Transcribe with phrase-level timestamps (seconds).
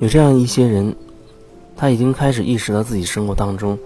[0.00, 0.94] 有这样一些人，
[1.76, 3.76] 他已经开始意识到自己生活当中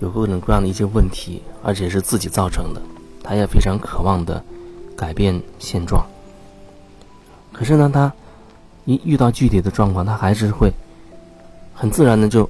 [0.00, 2.82] 有各种各样的一些问题，而且是自己造成的，
[3.22, 4.42] 他也非常渴望的
[4.96, 6.04] 改变现状。
[7.52, 8.12] 可是呢，他
[8.86, 10.72] 一遇到具体的状况，他还是会
[11.72, 12.48] 很自然的就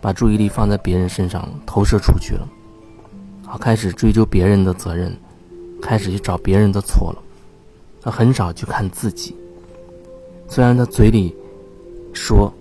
[0.00, 2.48] 把注意力放在别人身上，投射出去了，
[3.44, 5.12] 好开始追究别人的责任，
[5.82, 7.18] 开始去找别人的错了，
[8.00, 9.34] 他很少去看自己。
[10.46, 11.34] 虽然他嘴里
[12.14, 12.52] 说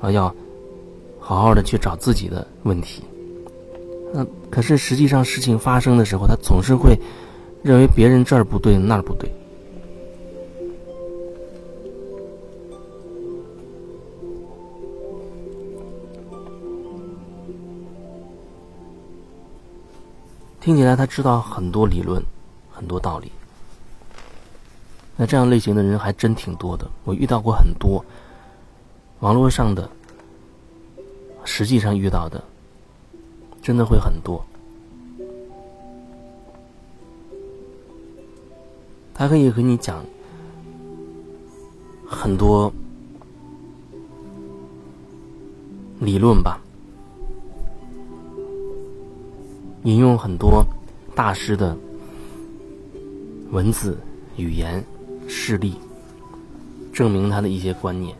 [0.00, 0.34] 啊要
[1.20, 3.02] 好好的去找自己的问题，
[4.12, 6.98] 那可是实际上事情发生的时候，他总是会
[7.62, 9.30] 认为别人这儿不对那儿不对。
[20.60, 22.20] 听起来他知道很多理论，
[22.72, 23.30] 很多道理。
[25.16, 28.04] 那这样类型的人还真挺多的，我遇到过很多。
[29.20, 29.88] 网络上的，
[31.44, 32.42] 实际上遇到的，
[33.62, 34.44] 真的会很多。
[39.14, 40.04] 他可以和你讲
[42.06, 42.70] 很多
[45.98, 46.60] 理论吧。
[49.84, 50.62] 引用很多
[51.14, 51.76] 大师的
[53.50, 53.96] 文字、
[54.36, 54.84] 语言、
[55.28, 55.76] 事例，
[56.92, 58.14] 证明他的一些观念。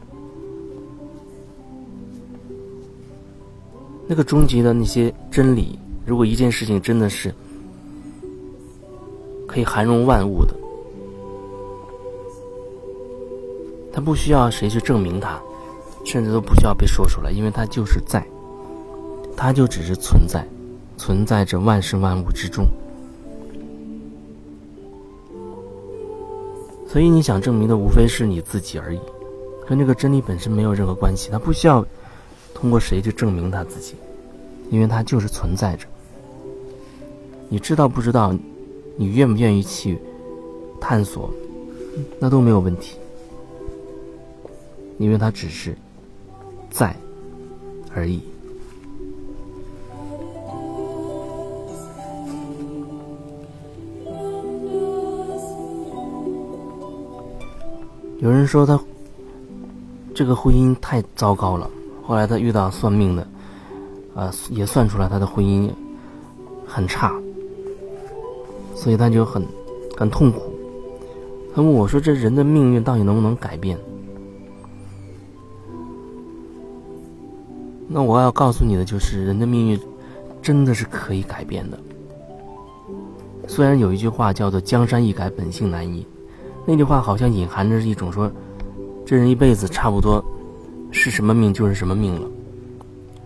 [4.07, 7.35] 那个终极的那些真理，如果一件事情真的是
[9.47, 10.55] 可以涵容万物的，
[13.93, 15.41] 他不需要谁去证明它，
[16.05, 18.27] 甚至都不需要被说出来，因为它就是在，
[19.37, 20.47] 它就只是存在。
[20.99, 22.65] 存在着万事万物之中，
[26.89, 28.99] 所以你想证明的无非是你自己而已，
[29.69, 31.29] 跟这个真理本身没有任何关系。
[31.31, 31.85] 他不需要
[32.57, 33.95] 通过谁去证明他自己，
[34.71, 35.87] 因为他就是存在着。
[37.51, 38.35] 你知道不知道？
[38.97, 39.99] 你愿不愿意去
[40.81, 41.31] 探索？
[42.19, 42.97] 那都没有问题，
[44.97, 45.77] 因为它只是
[46.71, 46.97] 在
[47.95, 48.23] 而已。
[58.19, 58.81] 有人说他
[60.15, 61.71] 这个婚姻太糟糕了，
[62.07, 63.27] 后来他遇到算命的，
[64.15, 65.69] 啊，也算出来他的婚姻
[66.65, 67.13] 很差，
[68.75, 69.45] 所以他就很
[69.97, 70.43] 很痛苦。
[71.55, 73.79] 他问我说：“这人的命运到底能不能改变？”
[77.89, 79.81] 那我要告诉你的就是，人的命运
[80.43, 81.79] 真的是可以改变的。
[83.49, 86.07] 虽然有一句话叫做“江山易改，本性难移”。
[86.67, 88.31] 那句话好像隐含着一种说，
[89.05, 90.25] 这人一辈子差不多
[90.91, 92.29] 是什么命就是什么命了。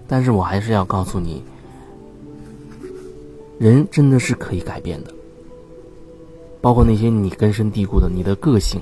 [0.06, 1.42] 但是我还是要告诉你，
[3.58, 5.14] 人真的是可以改变的，
[6.60, 8.80] 包括那些你根深蒂固的你的个性，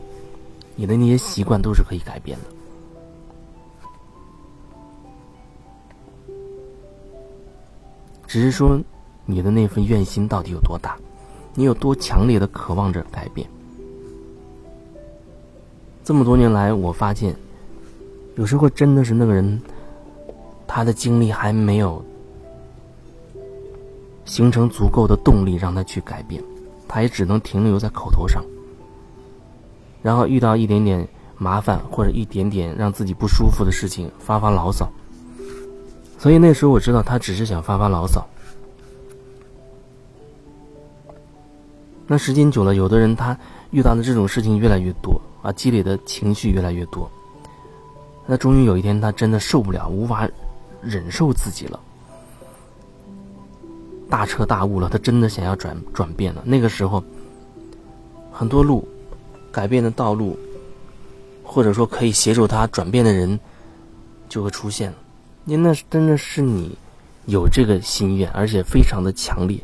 [0.75, 2.45] 你的那些习惯都是可以改变的。
[8.27, 8.79] 只是说，
[9.25, 10.99] 你的那份愿心到底有多大，
[11.55, 13.49] 你有多强烈的渴望着改变。
[16.05, 17.35] 这么多年来，我发现，
[18.39, 19.61] 有时候真的是那个人，
[20.65, 22.01] 他的精力还没有
[24.25, 26.41] 形成足够的动力让他去改变，
[26.87, 28.45] 他也只能停留在口头上，
[30.03, 31.07] 然后遇到一点点
[31.37, 34.89] 麻烦或者一点点让自己不舒服的事情发发牢骚。
[36.17, 38.25] 所以那时候我知道他只是想发发牢骚。
[42.07, 43.37] 那时间久了，有的人他
[43.73, 45.21] 遇到的这种事情越来越多。
[45.43, 47.11] 啊，积累的情绪越来越多。
[48.31, 50.29] 那终于有一天，他真的受不了，无法
[50.83, 51.81] 忍受自己了，
[54.11, 54.87] 大彻大悟了。
[54.91, 56.43] 他真的想要转转变了。
[56.45, 57.03] 那个时候，
[58.31, 58.87] 很多路
[59.51, 60.39] 改变的道路，
[61.43, 63.41] 或者说可以协助他转变的人，
[64.29, 64.97] 就会出现了。
[65.47, 66.77] 因为那真的是你
[67.25, 69.59] 有这个心愿，而且非常的强烈，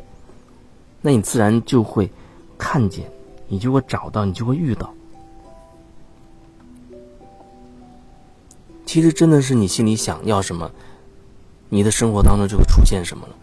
[1.01, 2.09] 那你自然就会
[2.57, 3.05] 看见，
[3.47, 4.91] 你就会找到，你就会遇到。
[8.95, 10.71] 其实真的是你心里想要什么，
[11.67, 13.35] 你的生活当中就会出现什么了。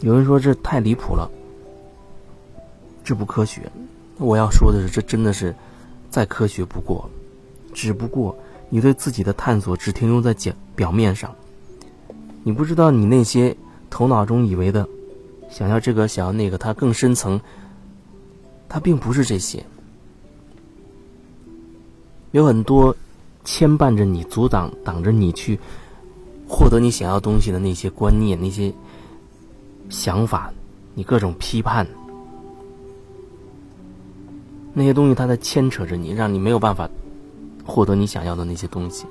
[0.00, 1.30] 有人说这太离谱了，
[3.04, 3.70] 这不科学。
[4.16, 5.54] 我要说的是，这真的是
[6.10, 7.08] 再科学不过。
[7.72, 8.36] 只不过
[8.70, 11.32] 你对自己的探索只停留在表表面上，
[12.42, 13.56] 你不知道你那些
[13.88, 14.88] 头脑中以为的
[15.48, 17.40] 想要这个想要那个，它更深层，
[18.68, 19.64] 它并不是这些。
[22.32, 22.94] 有很多
[23.44, 25.58] 牵绊着你、阻挡挡着你去
[26.46, 28.72] 获得你想要东西的那些观念、那些
[29.88, 30.52] 想法，
[30.94, 31.86] 你各种批判，
[34.74, 36.88] 那些东西它在牵扯着你，让你没有办法
[37.64, 39.06] 获得你想要的那些东西。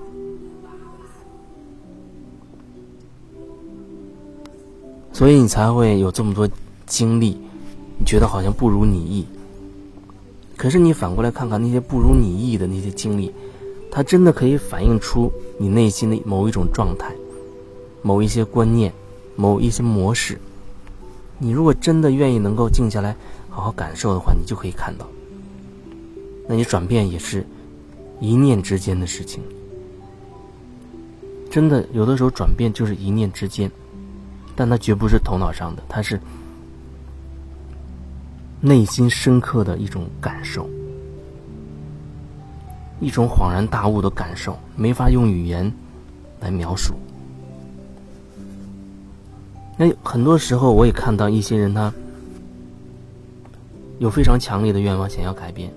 [5.12, 6.48] 所以你才会有这么多
[6.86, 7.36] 经历，
[7.98, 9.25] 你觉得好像不如你意。
[10.57, 13.31] 可是你反过来看看那些不如你意的那些经历，
[13.92, 17.13] 它真的可以反映出你内心的某一种状态、
[18.01, 18.92] 某一些观念、
[19.36, 20.39] 某一些模式。
[21.38, 23.15] 你如果真的愿意能够静下来
[23.50, 25.07] 好好感受的话，你就可以看到。
[26.48, 27.45] 那你转变也是
[28.19, 29.44] 一念之间的事情。
[31.51, 33.71] 真的，有的时候转变就是一念之间。
[34.56, 36.19] 但它绝不是头脑上的，它是
[38.59, 40.68] 内心深刻的一种感受，
[43.00, 45.71] 一种恍然大悟的感受，没法用语言
[46.39, 46.94] 来描述。
[49.77, 51.94] 那很多时候，我也看到一些人，他
[54.00, 55.71] 有非常强烈的愿望，想要改变，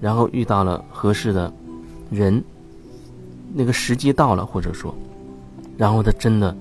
[0.00, 1.52] 然后遇到了合适的
[2.10, 2.42] 人，
[3.54, 4.94] 那个时机到了，或者说，
[5.76, 6.54] 然后他真的。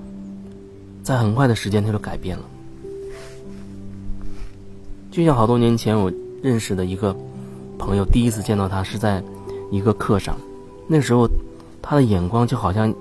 [1.03, 2.43] 在很快的时间，他就改变了。
[5.17, 7.11] 就像好多年前我认识的一个
[7.79, 9.19] 朋友，第一次见到他是在
[9.71, 10.37] 一个课上，
[10.85, 11.27] 那时候
[11.81, 12.93] 他的眼光就好像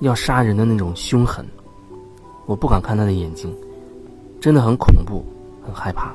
[0.00, 1.44] 要杀人的那种凶狠，
[2.46, 3.54] 我不敢看他的眼睛，
[4.40, 5.22] 真的很恐怖，
[5.62, 6.14] 很害怕。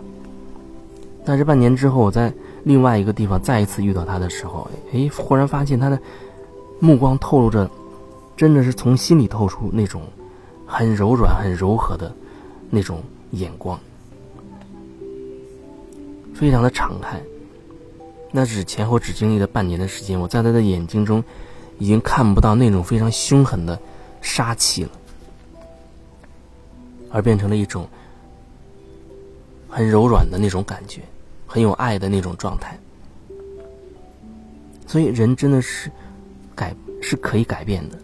[1.24, 2.34] 但是半年之后，我在
[2.64, 6.00] 另外一个地方再一次遇到他的时候，哎，忽然发现他的
[6.80, 7.70] 目光透露着，
[8.36, 10.02] 真的是从心里透出那种。
[10.66, 12.12] 很柔软、很柔和的
[12.72, 13.80] 那种眼光，
[16.42, 17.22] 非常的敞开。
[18.32, 21.24] 那只前后只经历了半年的时间，我在他的眼睛中
[21.78, 23.80] 已经看不到那种非常凶狠的
[24.24, 24.90] 杀气了，
[27.12, 27.88] 而变成了一种
[29.70, 31.02] 很柔软的那种感觉，
[31.46, 32.76] 很有爱的那种状态。
[34.88, 35.92] 所以，人真的是
[36.56, 38.00] 改是可以改变的。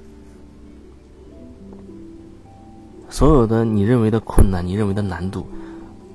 [3.10, 5.48] 所有的你认为的困难，你认为的难度，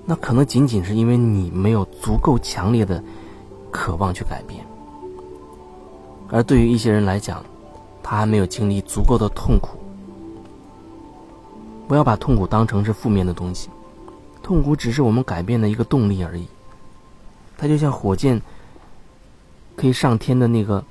[0.04, 3.02] 那可能仅仅是因为你没有足够强烈的
[3.70, 4.64] 渴望去改变。
[6.28, 7.44] 而对于一些人来讲，
[8.02, 9.78] 他还没有经历足够的痛苦。
[11.87, 13.69] 不要把痛苦当成是负面的东西，
[14.43, 16.46] 痛苦只是我们改变的一个动力而已。
[17.58, 18.40] 它就像火箭
[19.76, 20.84] 可以上天的那个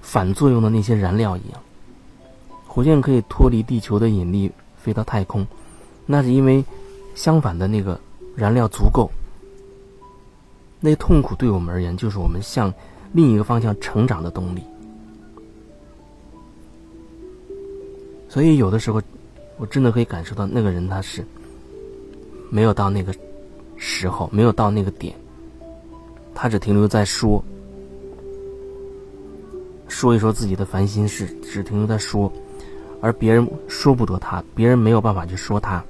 [0.00, 1.60] 反作用的那些燃料一样，
[2.66, 4.52] 火箭可以脱离地球的引力。
[4.76, 5.44] 飞到太空，
[6.06, 6.64] 那是因为
[7.16, 8.00] 相反的那个
[8.36, 9.10] 燃料足够。
[10.78, 12.72] 那痛苦对我们而言，就是我们向
[13.12, 14.62] 另一个方向成长的动力。
[18.28, 19.02] 所以有的时候，
[19.56, 21.24] 我真的可以感受到那个人他是
[22.50, 23.14] 没有到那个
[23.76, 25.14] 时候，没有到那个点，
[26.34, 27.42] 他只停留在说，
[29.88, 32.30] 说一说自己的烦心事，只停留在说。
[33.00, 35.82] 而别人说不得他，别人没有办法去说他，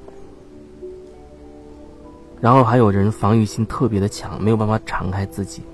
[2.46, 5.64] 然后还有人防御心特别的强，没有办法敞开自己，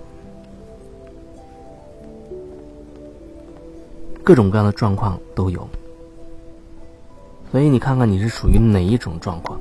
[4.24, 5.68] 各种各样的状况都有。
[7.50, 9.60] 所以你看看你是属于哪一种状况，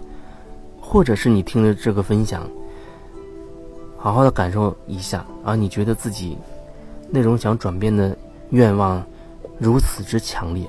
[0.80, 2.50] 或者是你听了这个分享，
[3.98, 6.38] 好好的感受一下，而你觉得自己
[7.10, 8.18] 那种想转变的
[8.52, 9.06] 愿望
[9.58, 10.66] 如此之强烈。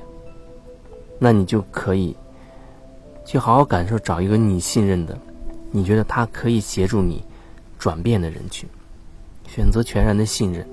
[1.21, 2.17] 那你就可以
[3.25, 5.17] 去好好感受，找一个你信任的，
[5.73, 7.25] 你觉得他可以协助你
[7.79, 8.69] 转变的人群，
[9.49, 10.65] 选择全然的信任。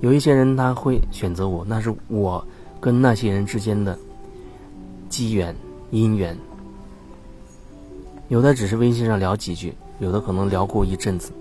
[0.00, 2.44] 有一些人他会选择我，那是我
[2.80, 3.98] 跟那些人之间的
[5.08, 5.54] 机缘
[5.92, 6.36] 姻缘。
[8.28, 11.32] 有的只是微信上聊几句，有的可能聊过一阵子，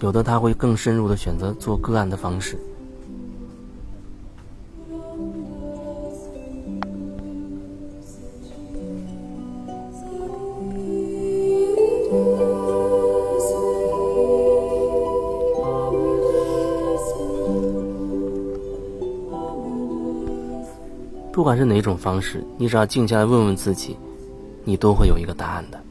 [0.00, 2.58] 有的他会更深入的选择做个案的方式。
[21.34, 23.96] 不管是哪种方式，你只要静下来问问自己，
[24.62, 25.82] 你都会有一个答案的。